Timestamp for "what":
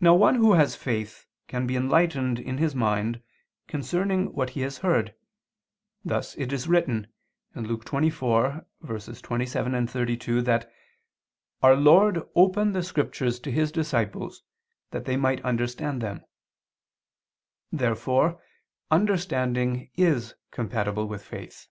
4.34-4.50